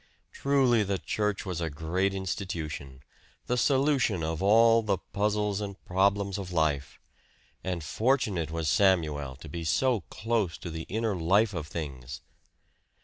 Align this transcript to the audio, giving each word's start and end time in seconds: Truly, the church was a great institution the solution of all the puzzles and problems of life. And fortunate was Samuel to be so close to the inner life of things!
Truly, 0.31 0.81
the 0.81 0.97
church 0.97 1.45
was 1.45 1.61
a 1.61 1.69
great 1.69 2.11
institution 2.15 3.03
the 3.45 3.55
solution 3.55 4.23
of 4.23 4.41
all 4.41 4.81
the 4.81 4.97
puzzles 4.97 5.61
and 5.61 5.79
problems 5.85 6.39
of 6.39 6.51
life. 6.51 6.99
And 7.63 7.83
fortunate 7.83 8.49
was 8.49 8.67
Samuel 8.67 9.35
to 9.35 9.47
be 9.47 9.63
so 9.63 9.99
close 10.09 10.57
to 10.57 10.71
the 10.71 10.87
inner 10.89 11.15
life 11.15 11.53
of 11.53 11.67
things! 11.67 12.21